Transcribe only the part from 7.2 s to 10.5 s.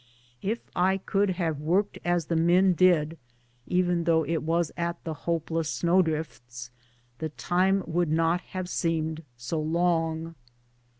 time would not have seemed so long.